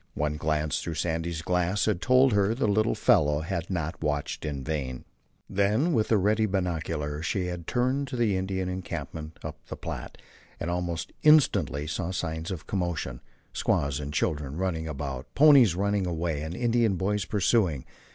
[0.15, 4.63] One glance through Sandy's glass had told her the little fellow had not watched in
[4.63, 5.05] vain.
[5.47, 10.17] Then, with the ready binocular, she had turned to the Indian encampment up the Platte,
[10.59, 13.21] and almost instantly saw signs of commotion,
[13.53, 17.85] squaws and children running about, ponies running away and Indian boys pursuing.